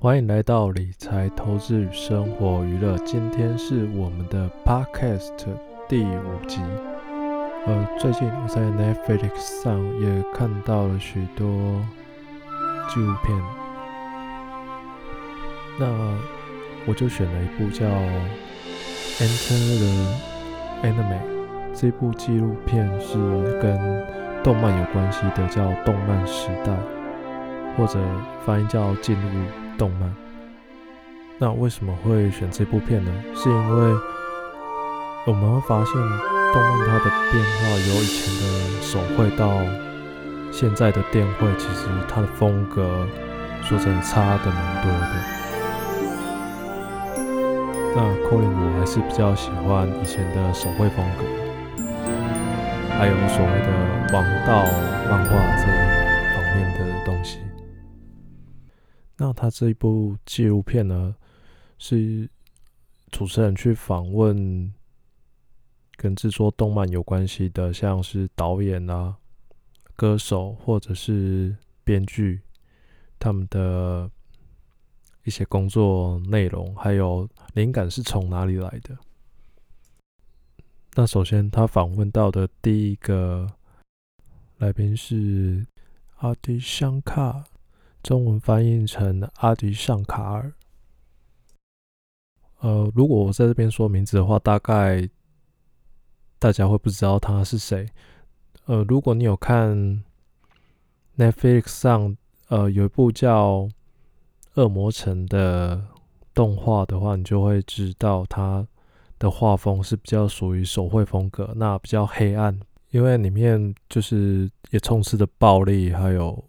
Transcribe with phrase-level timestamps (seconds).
[0.00, 2.96] 欢迎来到理财投资与生活娱乐。
[2.98, 5.32] 今天是我们的 Podcast
[5.88, 6.60] 第五集。
[7.66, 11.48] 呃，最近我在 Netflix 上也看到了许多
[12.88, 13.36] 纪录片，
[15.80, 15.86] 那
[16.86, 17.84] 我就选了一部叫
[19.18, 21.72] 《Enter the Anime》。
[21.74, 23.16] 这部纪录片是
[23.60, 23.76] 跟
[24.44, 26.72] 动漫有关系的，叫《动漫时代》，
[27.76, 27.98] 或者
[28.46, 29.28] 翻译叫《进入
[29.78, 30.10] 动漫》。
[31.38, 33.10] 那为什么会选这部片呢？
[33.34, 33.94] 是因为
[35.24, 35.94] 我们会发现，
[36.52, 38.42] 动漫它的变化由以前的
[38.82, 39.62] 手绘到
[40.50, 43.06] 现在的电绘，其实它的风格
[43.62, 45.12] 说真的差的蛮多的。
[47.94, 51.24] 那柯林我还是比较喜欢以前的手绘风格。
[52.98, 53.68] 还有所谓的
[54.12, 54.64] 王道
[55.08, 55.87] 漫画这一
[59.18, 61.14] 那他这一部纪录片呢，
[61.76, 62.30] 是
[63.10, 64.72] 主持人去访问
[65.96, 69.16] 跟制作动漫有关系的，像是导演啊、
[69.96, 72.40] 歌手或者是编剧，
[73.18, 74.08] 他们的
[75.24, 78.96] 一些工作内容，还有灵感是从哪里来的。
[80.94, 83.48] 那首先，他访问到的第一个
[84.58, 85.66] 来宾是
[86.18, 87.44] 阿迪香卡，
[88.02, 90.52] 中文翻译成阿迪尚卡尔。
[92.60, 95.08] 呃，如果我在这边说名字的话，大概
[96.38, 97.88] 大家会不知道他是谁。
[98.66, 100.02] 呃，如果你有看
[101.16, 102.16] Netflix 上
[102.48, 103.60] 呃有一部叫
[104.54, 105.86] 《恶魔城》的
[106.34, 108.66] 动画的话，你就会知道他。
[109.20, 112.56] 的画风是比较属于手绘风格，那比较黑暗，
[112.90, 116.44] 因为里面就是也充斥着暴力还有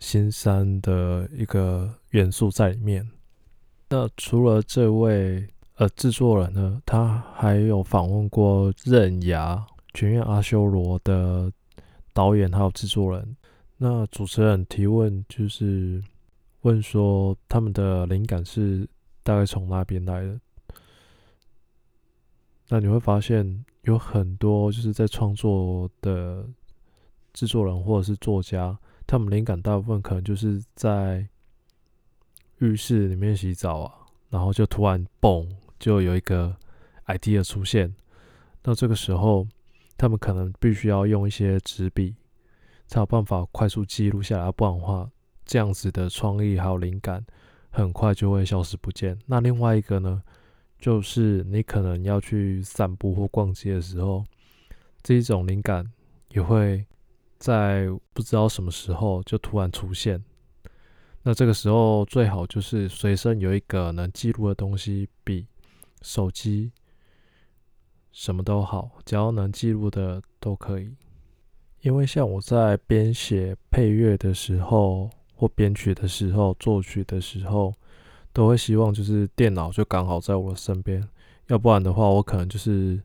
[0.00, 3.08] 心酸的一个元素在里面。
[3.88, 9.54] 那除了这位呃制作人呢，他还有访问过《刃牙》
[9.94, 11.52] 《全院阿修罗》的
[12.12, 13.36] 导演还有制作人。
[13.76, 16.02] 那主持人提问就是
[16.62, 18.88] 问说他们的灵感是
[19.22, 20.40] 大概从哪边来的？
[22.68, 26.46] 那你会发现有很多就是在创作的
[27.32, 28.78] 制作人或者是作家，
[29.10, 31.26] 他们灵感大部分可能就是在
[32.58, 35.50] 浴室里面洗澡啊，然后就突然嘣，
[35.80, 36.56] 就有一个
[37.06, 37.92] idea 出现。
[38.62, 39.44] 那这个时候，
[39.96, 42.14] 他们可能必须要用一些纸笔，
[42.86, 45.10] 才有办法快速记录下来，不然的话，
[45.44, 47.26] 这样子的创意还有灵感
[47.70, 49.18] 很快就会消失不见。
[49.26, 50.22] 那另外一个呢？
[50.78, 54.24] 就是你可能要去散步或逛街的时候，
[55.02, 55.84] 这一种灵感
[56.28, 56.86] 也会
[57.40, 60.22] 在不知道什么时候就突然出现。
[61.24, 65.48] 那这个时候最好就是随身有一个能记录的东西，比、
[66.02, 66.70] 手机，
[68.12, 70.94] 什么都好，只要能记录的都可以。
[71.80, 77.74] 因为像我在编写配乐的时候，或编曲的时候，作曲的时候。
[78.32, 81.02] 都会希望就是电脑就刚好在我的身边，
[81.48, 83.02] 要不然的话，我可能就是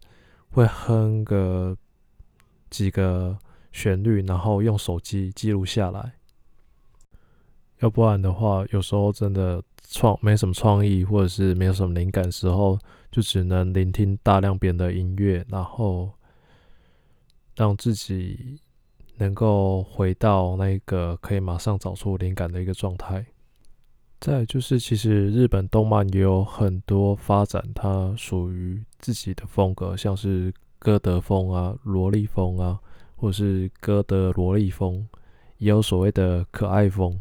[0.52, 1.76] 会哼个
[2.70, 3.36] 几个
[3.76, 6.14] 旋律，然后用手机记录下来。
[7.80, 12.80] 要不然的话，有时候真的创没什么创意，或者是没有什么灵感时候，
[13.12, 16.10] 就只能聆听大量别人的音乐，然后
[17.58, 18.58] 让自己
[19.18, 23.26] 能够回到那个可以马上找出灵感的一个状态。
[24.22, 32.80] 再就是，其实日本动漫也有很多发展，它属于自己的风格，像是歌德风啊、萝莉风啊，
[33.16, 35.08] 或是歌德萝莉风，
[35.58, 37.20] 也有所谓的可爱风。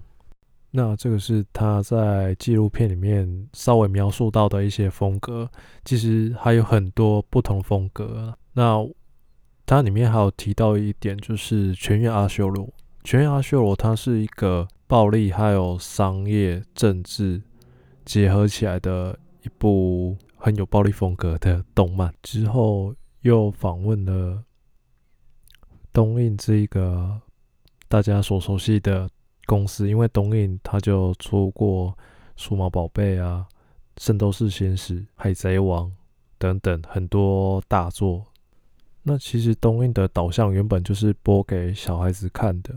[0.71, 5.49] 那这个是他在纪录片里面稍微描述到的一些风格，
[5.85, 8.37] 其实还有很多不同风格。
[8.53, 8.87] 那
[9.67, 12.67] 它里面还有提到一点，就是《全员阿修罗》。
[13.05, 14.69] 《全员阿修罗》它是一个。
[14.87, 17.41] 暴力还有商业政治
[18.05, 22.15] 结合起来的一部很有暴力风格的动漫。
[22.23, 24.45] 之后又访问了
[25.95, 27.21] 东映这一个
[27.87, 29.09] 大家所熟悉的
[29.47, 31.93] 公司，因为东映它就出过
[32.37, 33.47] 《数码宝贝》啊，
[34.05, 35.87] 《圣斗士星矢》《海贼王》
[36.37, 38.27] 等等很多大作。
[39.05, 42.75] 那其实东映的导向原本就是播给小孩子看的。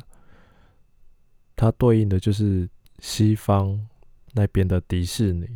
[1.55, 3.87] 它对应的就是西方
[4.33, 5.47] 那边的迪士尼，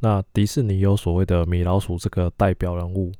[0.00, 3.10] 那迪士尼有所谓的米老鼠这个代表人物，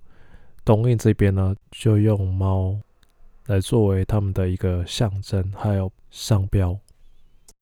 [0.63, 2.79] 东映这边呢就用猫
[3.51, 6.79] 来作为他们的一个象征还有商标。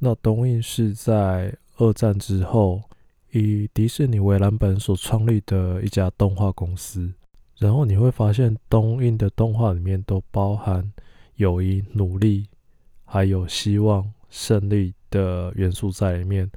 [0.00, 2.82] 那东映是在二战之后，
[3.31, 7.11] 以迪士尼为蓝本所创立的一家动画公司。
[7.56, 10.93] 然后你会发现，东映的动画里面都包含
[11.37, 12.46] 友谊、努力，
[13.06, 16.50] 还有希望、胜利的元素在里面。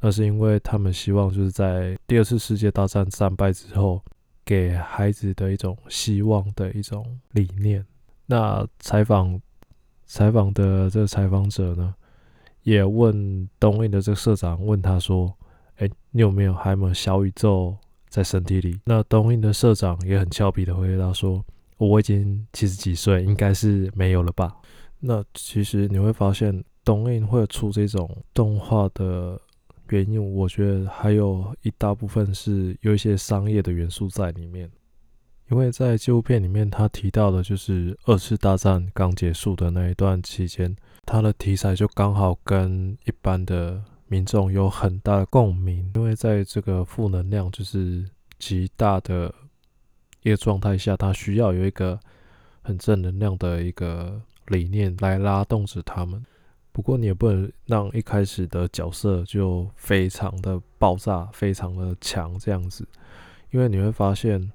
[0.00, 4.02] 那是因为他们希望就是在第二次世界大战战败之后，
[4.46, 7.84] 给孩子的一种希望的一种理念。
[8.30, 9.40] 那采访
[10.06, 11.92] 采访的这个采访者呢，
[12.62, 15.34] 也问东映的这个社长，问他说
[15.78, 17.76] ：“哎，你有没有还有没有小宇宙？”
[18.10, 21.44] 在身体里，那东映的社长也很俏皮的回答说
[21.76, 24.50] ：“我已经七十几岁，应该是没有了吧？”
[24.98, 29.38] 那其实你会发现，东映会出这种动画的
[29.90, 34.70] 原因，我觉得还有一大部分是有一些商业的元素在里面。
[35.50, 40.74] 因为在纪录片里面，他提到的就是二次大战刚结束的那一段期间，
[41.04, 43.82] 他的题材就刚好跟一般的。
[44.10, 48.08] 民众有很大的共鸣，因为在这个负能量就是
[48.38, 49.34] 极大的
[50.22, 52.00] 一个状态下，他需要有一个
[52.62, 56.24] 很正能量的一个理念来拉动着他们。
[56.72, 62.88] 不过你也不能让一开始的角色就非常的爆炸、非常的强这样子，
[63.50, 64.50] 因为你会发现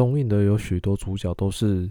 [0.00, 1.90] 东映的有许多主角都是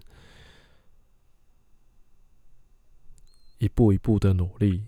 [3.60, 4.84] 一步一步的努力。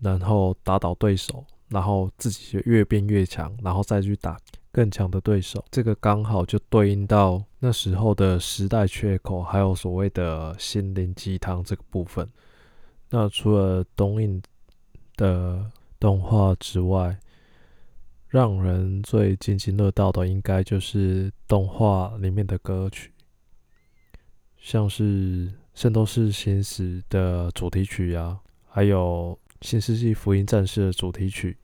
[0.00, 4.38] 然后打倒对手，然后自己就越变越强，然后再去打
[4.70, 5.64] 更强的对手。
[5.70, 12.28] 这个刚好就对应到那时候的时代缺口，还有所谓的心灵鸡汤这个部分。
[13.08, 14.42] 那除了东映
[15.16, 15.64] 的
[15.98, 17.18] 动画之外，
[18.34, 23.12] 让人最津津乐道的，应该就是动画里面的歌曲，
[24.58, 29.38] 像是《圣斗士星矢》的主题曲啊，还有。
[29.66, 31.56] 《新世纪福音战士》的主题曲，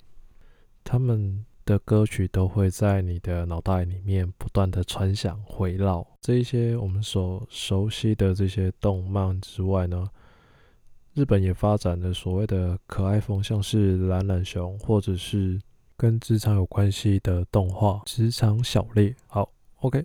[0.82, 6.06] 他们的歌曲都会在你的脑袋里面不断的传响回绕。
[6.20, 10.08] 这一些我们所熟悉的这些动漫之外呢，
[11.12, 15.60] 日本也发展了所谓的可爱风，像是懒懒熊，或者是
[16.00, 19.10] 跟职场有关系的动画《职场小烈》。
[19.26, 20.02] 好，OK，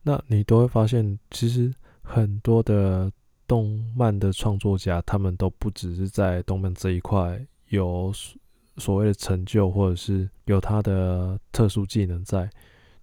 [0.00, 1.70] 那你都会发现，其实
[2.00, 3.12] 很多的。
[3.44, 7.38] 动漫的创作家，他们都不只是在动漫这一块
[7.68, 8.10] 有
[8.78, 12.48] 所谓的成就，或者是有他的特殊技能在。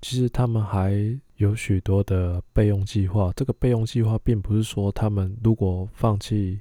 [0.01, 0.91] 其实他们还
[1.35, 3.31] 有许多的备用计划。
[3.35, 6.59] 这个备用计划，并不是说他们如果放弃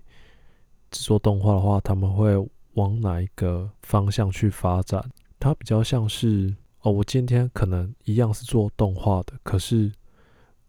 [0.91, 2.37] 制作动画的话，他们会
[2.75, 5.03] 往哪一个方向去发展。
[5.39, 9.93] 它比较像是哦，我今天可能一样是做动画的，可是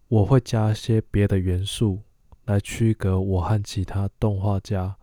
[0.08, 2.00] 我会加一些别的元素。
[2.46, 4.96] 来区隔我和其他动画家、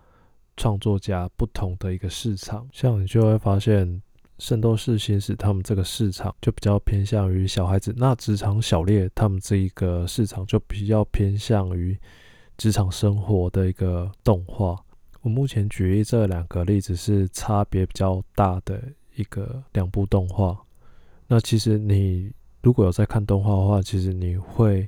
[0.56, 3.86] 创作家不同的一个市场，像你就会发现，
[4.40, 11.96] 《圣斗士星矢》他们这个市场就比较偏向于小孩子，那《职场小烈》他们这一个市场就比较偏向于
[12.58, 14.76] 职场生活的一个动画。
[15.20, 18.82] 我目前举例这两个例子是差别比较大的
[19.16, 20.56] 一个两部动画。
[21.26, 22.32] 那其实你
[22.62, 24.86] 如果有在看动画的话，其实你会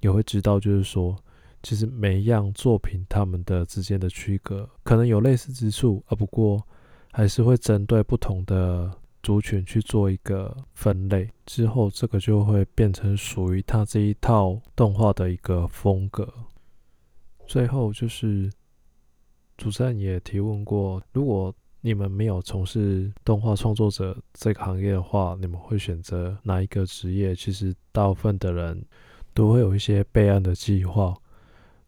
[0.00, 1.16] 也会知道，就是说。
[1.60, 6.64] 其实每一样作品，他们的之间的区隔可能有类似之处，啊不过
[7.10, 8.88] 还是会针对不同的
[9.24, 11.28] 族群去做一个分类。
[11.46, 16.32] 之后，这个就会变成属于他这一套动画的一个风格。
[17.48, 18.48] 最后就是
[19.56, 27.34] 主持人也提问过，如果你们没有从事动画创作者这个行业的话，你们会选择哪一个职业？
[27.34, 28.84] 其实大部分的人
[29.32, 31.14] 都会有一些备案的计划。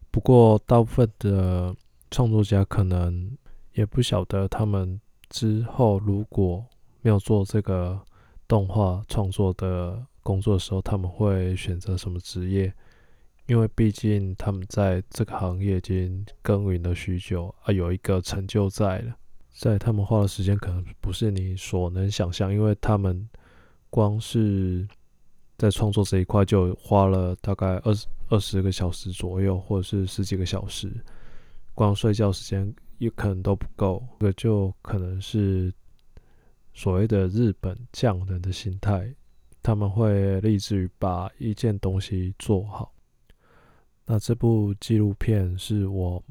[0.09, 1.75] 不过，大部分的
[2.09, 3.37] 创作家可能
[3.73, 6.65] 也不晓得，他们之后如果
[7.01, 7.99] 没有做这个
[8.47, 12.73] 动画创作的工作的时候，他们会选择什么职业？
[13.47, 19.15] 因为毕竟他们在这个行业已经耕耘了许久，啊，有一个成就在了。
[19.53, 23.29] 在他们花的时间可能不是你所能想象，因为他们
[23.89, 24.87] 光是
[25.57, 28.07] 在创作这一块就花了大概二十。
[28.31, 30.89] 二十个小时左右，或者是十几个小时，
[31.73, 34.01] 光睡觉时间也可能都不够。
[34.21, 35.69] 这就可能是
[36.73, 39.13] 所谓的日本匠人的心态，
[39.61, 42.93] 他们会立志于把一件东西做好。
[44.05, 46.23] 那这部纪录片是我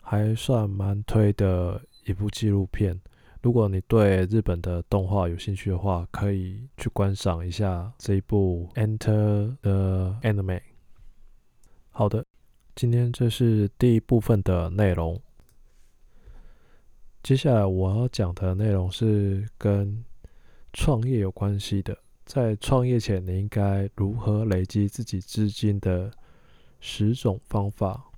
[0.00, 2.98] 还算蛮推的一部纪录片。
[3.42, 10.58] 如果你对日本的动画有兴趣的话，可以去观赏一下这一部《Enter the Anime》。
[11.90, 12.24] 好的，
[12.74, 15.20] 今天这是第一部分的内容。
[17.22, 20.04] 接下来我要讲的内容是跟
[20.72, 21.96] 创业有关系的。
[22.24, 26.10] 在创业前，你应该如何累积自己资金的
[26.80, 28.10] 十种方法。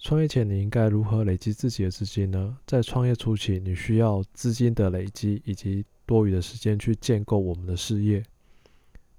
[0.00, 2.56] 创业前，你应该如何累积自己的资金呢？
[2.66, 8.22] 在创业初期，你需要资金的累积以及多余的时间去建构我们的事业。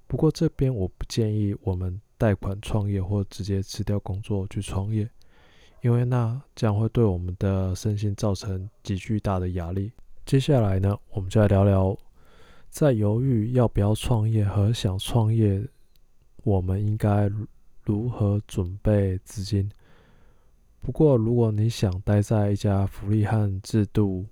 [0.07, 5.07] 不过这边我不建议我们贷款创业或直接辞掉工作去创业，
[5.81, 9.91] 因为那将会对我们的身心造成极巨大的压力。
[10.25, 11.95] 接下来呢，我们就来聊聊。
[12.71, 15.63] 在犹豫要不要创业和想创业，
[16.43, 17.29] 我们应该
[17.83, 19.69] 如何准备资金？
[20.81, 24.25] 不过，如果你想待在一家福利和制度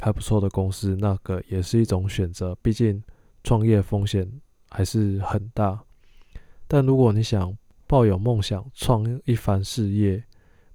[0.00, 2.54] 还不错的公司，那个也是一种选择。
[2.60, 3.00] 毕竟，
[3.44, 4.28] 创业风险
[4.70, 5.80] 还是很大。
[6.66, 10.24] 但如果你想抱有梦想，创一番事业，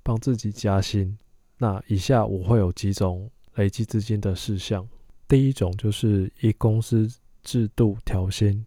[0.04, 1.18] 帮自己加薪，
[1.58, 4.88] 那以下我会有几种累积资金的事项。
[5.28, 7.08] 第一种就是以公司
[7.44, 8.66] 制度调薪，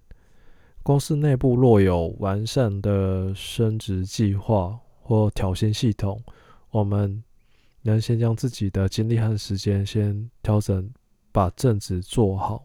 [0.82, 6.22] 公司内部若有完善的升职计划或调薪系统，
[6.72, 7.22] 我们
[7.82, 10.90] 能先将自己的精力和时间先调整，
[11.30, 12.64] 把正职做好，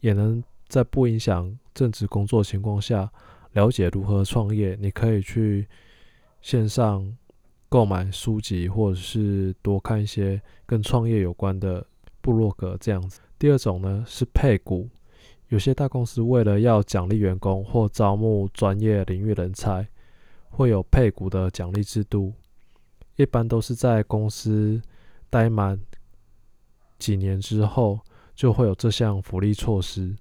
[0.00, 3.12] 也能在不影响正职工作情况下
[3.52, 4.74] 了解如何创业。
[4.80, 5.68] 你可以去
[6.40, 7.14] 线上
[7.68, 11.86] 购买书籍，或者是多看一些跟创业有关的。
[12.24, 13.20] 部落格这样子。
[13.38, 14.88] 第二种呢是配股，
[15.48, 19.86] 有些大公司为了要奖励员工或招募专业领域人才，
[20.48, 22.32] 会有配股的奖励制度。
[23.16, 24.80] 一般都是在公司
[25.30, 25.80] 待满
[26.98, 28.00] 几年之后，
[28.34, 30.16] 就会有这项福利措施。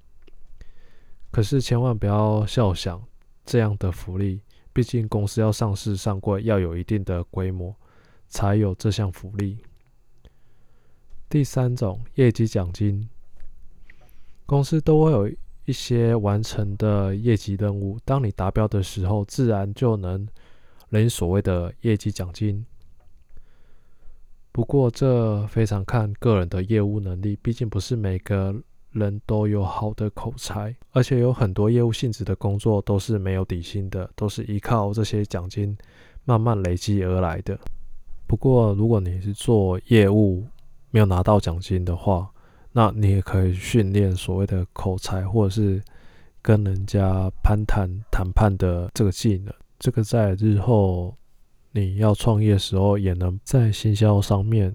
[1.31, 3.01] 可是千万不要笑想
[3.45, 7.75] 这样的福利，毕竟公司要上市上柜，要有一定的规模，
[8.27, 9.57] 才有这项福利。
[11.29, 13.09] 第三种业绩奖金，
[14.45, 15.27] 公司都会有
[15.65, 20.27] 一些完成的业绩任务，当你达标的时候，自然就能
[20.89, 22.63] 领所谓的业绩奖金。
[24.53, 28.55] 不过这非常看个人的业务能力，毕竟不是每个
[28.91, 35.75] 人都有好的口才，而且有很多业务性质的工作都是没有底薪的，都是依靠这些奖金
[36.23, 37.59] 慢慢累积而来的。
[38.27, 40.45] 不过如果你是做业务，
[40.91, 42.29] 没有拿到奖金的话，
[42.71, 45.81] 那你也可以训练所谓的口才，或者是
[46.43, 49.51] 跟人家攀谈谈判的这个技能。
[49.79, 51.17] 这个在日后
[51.73, 54.73] 你要创业时候，也能在行销上面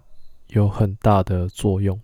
[0.48, 1.98] 有很大的作用。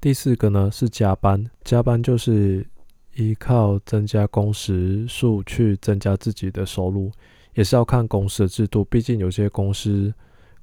[0.00, 2.64] 第四个呢是加班，加班就是
[3.14, 7.10] 依靠增加工时数去增加自己的收入，
[7.54, 10.14] 也是要看公司的制度，毕竟有些公司。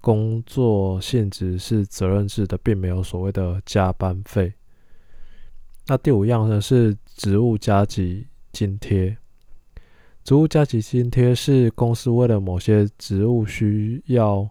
[0.04, 4.52] 工作性质是责任制的，并没有所谓的加班费。
[5.86, 9.16] 那第五样呢是职务加急津贴。
[10.24, 14.48] 职务加给津贴是公司为了某些职务需要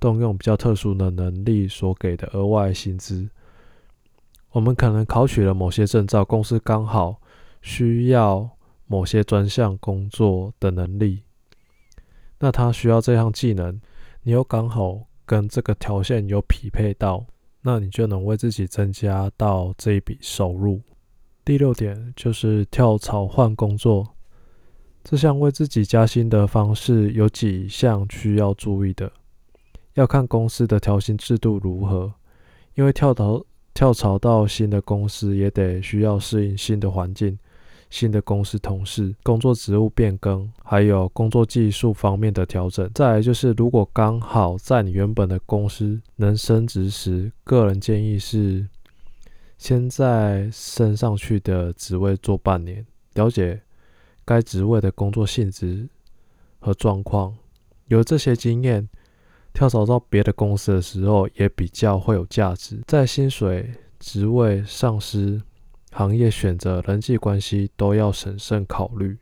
[0.00, 3.28] 动用比较特殊的能力所给的额外薪资。
[4.52, 7.20] 我们可能考取了某些证照，公司刚好
[7.60, 8.48] 需要
[8.86, 11.22] 某些专项工作的能力，
[12.38, 13.80] 那他需要这项技能。
[14.22, 17.24] 你又刚好跟这个条件有匹配到，
[17.60, 20.80] 那你就能为自己增加到这一笔收入。
[21.44, 24.06] 第六点就是跳槽换工作，
[25.04, 29.12] 这项为自己加薪的方式有几项需要注意的，
[29.94, 32.12] 要看公司的调薪制度如何，
[32.74, 33.44] 因为跳槽
[33.74, 37.38] 跳槽到新的公司也得需要适应新的环境。
[37.90, 42.90] 新的公司同事、工作职务变更，还有工作技术方面的调整。
[42.94, 48.66] 再来就是，如果刚好在你原本的公司能升职时，个人建议是
[49.58, 52.82] 先在升上去的职位做半年，
[53.12, 53.60] 了解
[54.24, 55.88] 该职位的工作性质
[56.58, 57.36] 和状况。
[57.86, 58.88] 有这些经验，
[59.52, 62.80] 跳槽到别的公司的时候也比较会有价值。
[62.86, 65.42] 在薪水、职位、上司。
[65.94, 69.18] 行业选择、人际关系都要审慎考虑，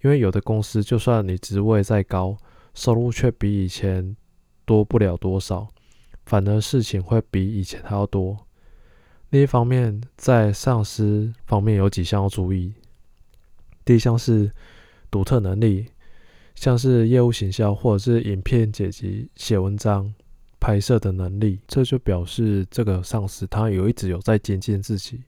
[0.00, 2.38] 因为有的公司就算你职位再高，
[2.72, 4.16] 收入却比以前
[4.64, 5.68] 多不了多少，
[6.24, 8.34] 反而事情会比以前还要多。
[9.28, 12.72] 另一方面，在上司方面有几项要注意。
[13.84, 14.50] 第一项是
[15.10, 15.86] 独特能力，
[16.54, 20.12] 像是业务行销或者是影片剪辑、写文章、
[20.58, 25.22] 拍摄的能力，这就表示这个上司他有一直有在精进自己。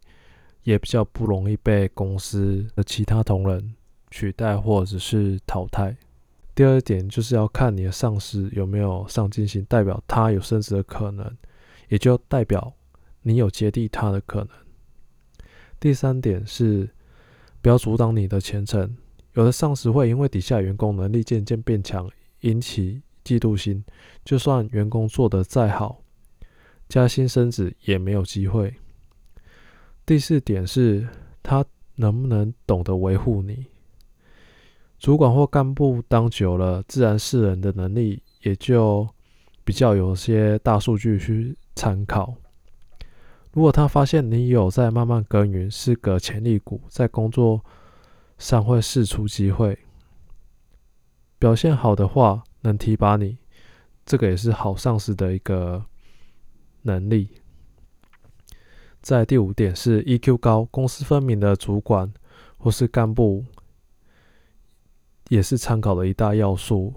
[0.65, 3.75] 也比较不容易被公司的其他同仁
[4.13, 5.97] 取代或者是淘汰。
[6.55, 11.37] 第二点就是要看你的上司有没有上进心，代表他有升职的可能，
[11.89, 12.73] 也就代表
[13.23, 14.51] 你有接替他的可能。
[15.81, 16.89] 第三点是，
[17.63, 18.95] 不要阻挡你的前程。
[19.35, 23.83] 有的上司会因为底下员工能力渐渐变强，引起嫉妒心，
[24.25, 26.03] 就算员工做得再好，
[26.89, 28.75] 加薪升职也没有机会。
[30.05, 31.09] 第四点是，
[31.43, 31.65] 他
[31.95, 33.67] 能不能懂得维护你？
[34.99, 39.09] 主管或干部当久了，自然识人的能力也就
[39.65, 42.35] 比较有些大数据去参考。
[43.53, 47.63] 如果他发现你有在慢慢耕耘，是个潜力股，在工作
[48.39, 49.79] 上会试出机会，
[51.39, 53.37] 表现好的话能提拔你，
[54.07, 55.85] 这个也是好上司的一个
[56.81, 57.29] 能力。
[59.03, 62.11] 在第五点是 EQ 高、公私分明的主管
[62.57, 63.45] 或是干部，
[65.29, 66.95] 也是参考的一大要素。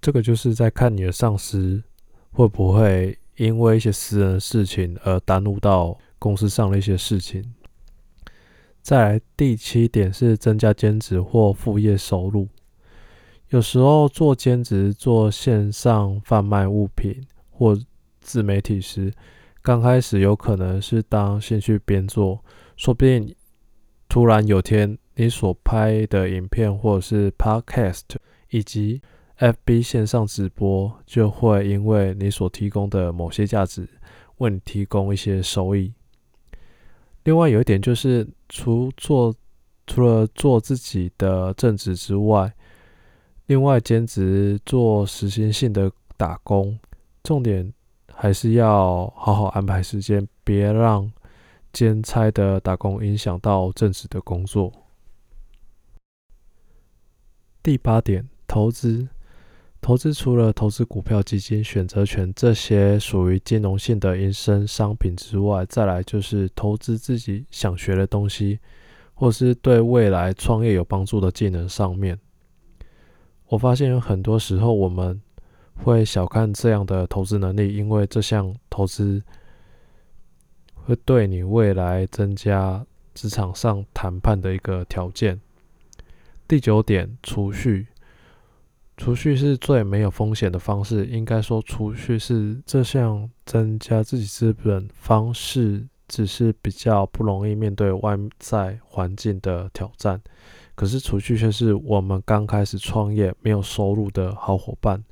[0.00, 1.82] 这个就是在看你的上司
[2.30, 3.18] 会不会。
[3.36, 7.54] 因为一些私人的事情而耽误到公司上的一些事情。
[8.82, 12.48] 再来第七点是增加兼职或副业收入。
[13.50, 17.78] 有时候做兼职、做线上贩卖物品或
[18.20, 19.12] 自媒体时，
[19.62, 22.44] 刚开始有可能是当兴趣边做，
[22.76, 23.34] 说不定
[24.08, 28.02] 突然有天你所拍的影片或者是 Podcast
[28.50, 29.00] 以及
[29.38, 33.86] FB 线上直播就会因为你所提供的某些价值，
[34.38, 35.92] 为你提供一些收益。
[37.24, 39.34] 另外有一点就是，除做
[39.86, 42.50] 除了做自己的正职之外，
[43.46, 46.78] 另外兼职做时薪性的打工，
[47.22, 47.70] 重点
[48.14, 51.12] 还是要好好安排时间，别让
[51.74, 54.72] 兼差的打工影响到正职的工作。
[57.62, 59.06] 第八点，投资。
[59.86, 68.58] 投资除了投资股票、基金、选择权这些属于金融性的衍生商品之外，再来就是投资自己想学的东西，
[69.14, 72.18] 或是对未来创业有帮助的技能上面。
[73.46, 75.22] 我发现有很多时候我们
[75.76, 79.22] 会小看这样的投资能力，因为这项投资
[80.74, 85.40] 会对你未来增加职场上谈判的一个条件。
[86.48, 87.86] 第九点，储蓄。
[88.96, 100.20] 储蓄是最没有风险的方式，应该说，储蓄是这项增加自己资本方式，只是比较不容易面对外在环境的挑战。
[100.74, 105.04] 可是，储蓄却是我们刚开始创业没有收入的好伙伴，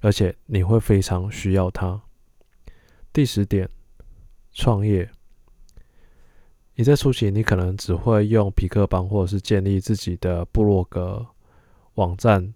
[0.00, 2.00] 而且你会非常需要它。
[3.12, 3.68] 第十点，
[4.52, 5.08] 创业。
[6.74, 11.26] 你在初期，你可能只会用皮克邦或者是建立自己的部落格
[11.94, 12.54] 网站。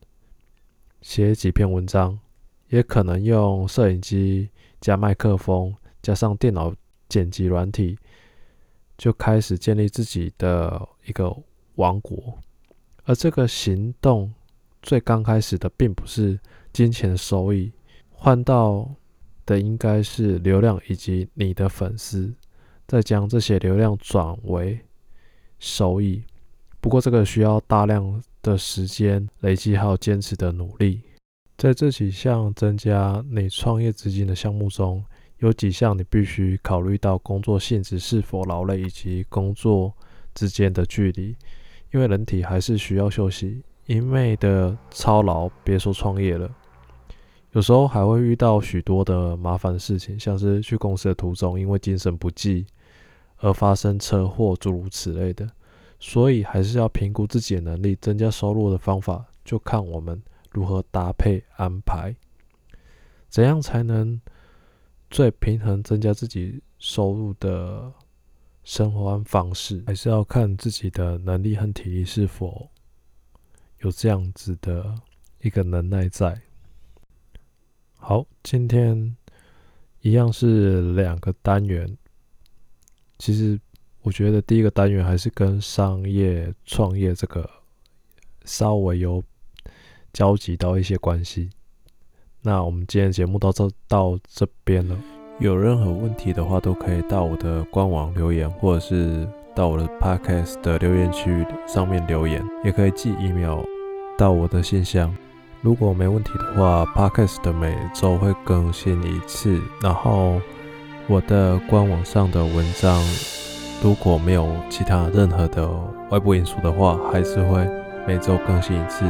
[1.03, 2.19] 写几篇文章，
[2.69, 4.49] 也可能用摄影机
[4.81, 6.73] 加麦克风，加上电脑
[7.09, 7.99] 剪辑软体，
[8.97, 11.37] 就开始建立自己的一个
[11.75, 12.39] 王国。
[13.05, 14.33] 而这个行动
[14.81, 16.39] 最刚开始的，并不是
[16.73, 17.73] 金钱收益，
[18.13, 18.89] 换到
[19.45, 22.33] 的应该是流量以及你的粉丝，
[22.87, 24.79] 再将这些流量转为
[25.59, 26.23] 收益。
[26.83, 28.23] 不过，这个需要大量。
[28.43, 31.01] 的时间累积还有坚持的努力，
[31.57, 35.01] 在这几项增加你创业资金的项目中，
[35.39, 39.95] 有几项你必须考虑到工作性质是否劳累以及工作
[40.35, 41.37] 之间的距离，
[41.93, 43.63] 因为人体还是需要休息。
[43.87, 46.53] 一味的操劳，别说创业了，
[47.53, 52.67] 有时候还会遇到许多的麻烦事情，像是去公司的途中因为精神不济
[53.37, 55.49] 而发生车祸，诸如此类的。
[56.05, 62.13] 所以还是要评估自己的能力，增加收入的方法就看我们如何搭配安排。
[63.29, 64.21] 怎样才能
[65.09, 67.93] 最平衡增加自己收入的
[68.65, 69.81] 生活方式？
[69.87, 72.69] 还是要看自己的能力和体力是否
[73.79, 74.93] 有这样子的
[75.41, 76.43] 一个能耐在。
[77.97, 79.17] 好，今天
[80.01, 81.97] 一样是两个单元，
[83.21, 83.57] 其实。
[84.03, 87.49] 我觉得第一个单元还是跟商业创业这个
[88.45, 89.23] 稍微有
[90.13, 91.51] 交集到一些关系。
[92.43, 94.99] 那我们今天节目到这到这边了，
[95.39, 103.61] 有任何问题的话，都可以到我的官网留言，或者是到我的 Podcast 的留言区上面留言，也可以寄 email
[104.19, 105.17] 到我的信箱。
[105.61, 110.41] 如果没问题的话，Podcast 的每周会更新一次，然后
[111.07, 113.01] 我的官网上的文章。
[113.83, 115.69] 如果没有其他任何的
[116.11, 117.69] 外部因素的话，还是会
[118.07, 119.05] 每周更新一次。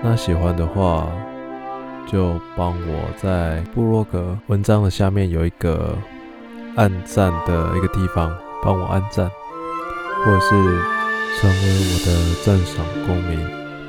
[0.00, 1.08] 那喜欢的话，
[2.06, 5.92] 就帮我在部落格文章的下面有一个
[6.76, 9.28] 按赞的一个地方，帮我按赞，
[10.24, 10.50] 或者是
[11.40, 11.56] 成为
[11.90, 13.40] 我的赞赏公民。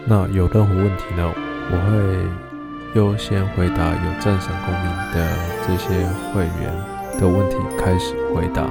[0.08, 1.32] 那有任何问题呢，
[1.70, 5.30] 我会优先回答有赞赏公民的
[5.68, 6.74] 这些会员
[7.20, 8.68] 的问题，开始回答。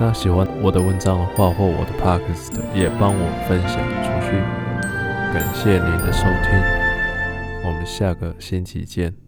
[0.00, 4.38] 那喜欢我的文章的话，或我的 podcast 也帮我分享出去。
[5.34, 9.27] 感谢您的收听，我们下个星期见。